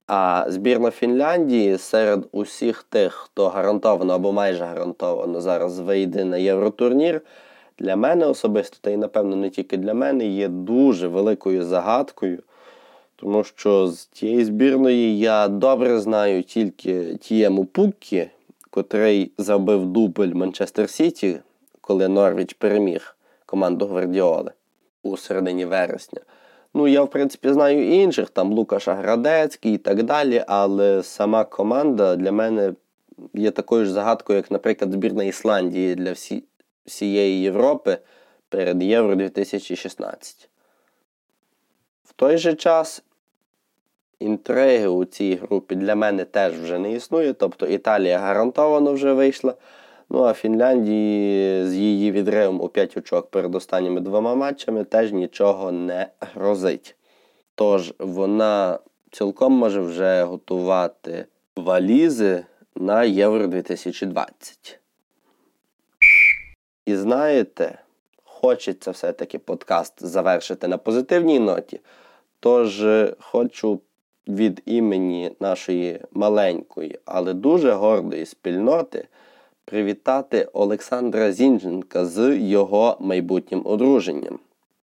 А 0.08 0.46
збірна 0.48 0.92
Фінляндії 0.92 1.78
серед 1.78 2.28
усіх 2.32 2.84
тих, 2.84 3.14
хто 3.14 3.50
гарантовано 3.50 4.14
або 4.14 4.32
майже 4.32 4.64
гарантовано 4.66 5.42
зараз 5.42 5.80
вийде 5.80 6.26
на 6.26 6.38
євротурнір, 6.38 7.22
для 7.80 7.96
мене 7.96 8.26
особисто, 8.26 8.78
та 8.82 8.90
й 8.90 8.98
напевно 8.98 9.36
не 9.36 9.50
тільки 9.50 9.78
для 9.78 9.94
мене, 9.94 10.28
є 10.28 10.48
дуже 10.48 11.08
великою 11.08 11.64
загадкою. 11.66 12.44
Тому 13.16 13.44
що 13.44 13.88
з 13.88 14.06
тієї 14.06 14.46
збірної 14.46 15.20
я 15.20 15.48
добре 15.48 16.00
знаю 16.00 16.44
тільки 16.44 17.16
Тієму 17.16 17.66
Пуккі, 17.66 18.30
котрий 18.70 19.32
забив 19.38 19.86
дубль 19.86 20.34
Манчестер 20.34 20.90
Сіті, 20.90 21.40
коли 21.82 22.08
Норвіч 22.08 22.54
переміг 22.54 23.18
команду 23.46 23.86
Гвардіоли 23.86 24.52
у 25.04 25.18
середині 25.18 25.66
вересня. 25.66 26.22
Ну, 26.74 26.88
я, 26.88 27.02
в 27.02 27.10
принципі, 27.10 27.54
знаю 27.54 27.94
інших, 27.94 28.30
там 28.30 28.54
Лукаша 28.54 28.94
Градецький 28.94 29.74
і 29.74 29.78
так 29.78 30.04
далі, 30.04 30.44
але 30.48 31.04
сама 31.04 31.44
команда 31.44 32.16
для 32.16 32.32
мене 32.32 32.74
є 33.34 33.52
такою 33.52 33.86
ж 33.86 33.92
загадкою, 33.92 34.38
як, 34.38 34.52
наприклад, 34.52 34.92
збірна 34.92 35.24
Ісландії 35.24 35.96
для 35.96 36.12
всі, 36.12 36.44
всієї 36.86 37.42
Європи 37.42 37.98
перед 38.50 38.84
Євро 38.84 39.16
2016. 39.16 40.50
В 42.04 42.14
той 42.14 42.38
же 42.38 42.54
час 42.54 43.04
інтриги 44.20 44.88
у 44.88 45.06
цій 45.06 45.36
групі 45.36 45.76
для 45.76 45.96
мене 45.96 46.26
теж 46.26 46.54
вже 46.54 46.80
не 46.80 46.92
існує. 46.92 47.34
Тобто 47.34 47.68
Італія 47.68 48.20
гарантовано 48.20 48.94
вже 48.94 49.14
вийшла. 49.14 49.54
Ну 50.10 50.24
а 50.24 50.34
Фінляндії 50.34 51.66
з 51.66 51.76
її 51.76 52.12
відривом 52.12 52.62
у 52.62 52.68
5 52.68 52.98
очок 52.98 53.30
перед 53.30 53.56
останніми 53.56 54.02
двома 54.02 54.36
матчами 54.36 54.84
теж 54.84 55.12
нічого 55.12 55.72
не 55.72 56.08
грозить. 56.20 56.96
Тож 57.56 57.94
вона 58.00 58.80
цілком 59.12 59.54
може 59.54 59.82
вже 59.82 60.24
готувати 60.24 61.26
валізи 61.56 62.46
на 62.76 63.04
Євро 63.04 63.48
2020. 63.48 64.80
І 66.86 66.96
знаєте, 66.96 67.80
хочеться 68.24 68.92
все-таки 68.92 69.40
подкаст 69.40 70.06
завершити 70.06 70.68
на 70.68 70.78
позитивній 70.78 71.40
ноті. 71.40 71.80
Тож 72.40 72.86
хочу 73.20 73.82
від 74.28 74.62
імені 74.66 75.32
нашої 75.40 76.02
маленької, 76.12 77.00
але 77.06 77.34
дуже 77.34 77.72
гордої 77.72 78.26
спільноти 78.26 79.08
привітати 79.68 80.50
Олександра 80.54 81.32
Зінченка 81.32 82.06
з 82.06 82.38
його 82.38 82.98
майбутнім 83.00 83.62
одруженням. 83.66 84.40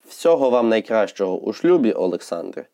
Всього 0.09 0.51
вам 0.51 0.69
найкращого 0.69 1.38
у 1.38 1.53
шлюбі, 1.53 1.93
Олександре, 1.93 2.66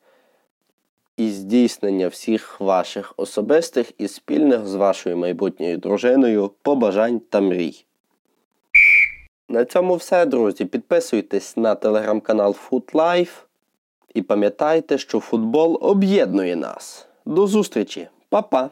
і 1.17 1.31
здійснення 1.31 2.09
всіх 2.09 2.61
ваших 2.61 3.15
особистих 3.17 3.93
і 3.99 4.09
спільних 4.09 4.67
з 4.67 4.75
вашою 4.75 5.17
майбутньою 5.17 5.79
дружиною 5.79 6.51
побажань 6.63 7.21
та 7.21 7.41
мрій. 7.41 7.85
На 9.49 9.65
цьому 9.65 9.97
все, 9.97 10.27
друзі. 10.27 10.65
Підписуйтесь 10.65 11.57
на 11.57 11.75
телеграм-канал 11.75 12.57
FootLife 12.71 13.43
і 14.15 14.23
пам'ятайте, 14.23 14.99
що 14.99 15.21
футбол 15.21 15.79
об'єднує 15.81 16.57
нас. 16.57 17.09
До 17.25 17.47
зустрічі, 17.47 18.09
Па-па! 18.29 18.71